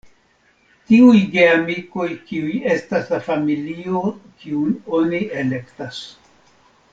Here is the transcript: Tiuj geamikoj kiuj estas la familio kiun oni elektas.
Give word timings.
Tiuj 0.91 1.19
geamikoj 1.35 2.07
kiuj 2.29 2.55
estas 2.77 3.11
la 3.17 3.19
familio 3.29 4.03
kiun 4.45 4.73
oni 5.01 5.21
elektas. 5.45 6.01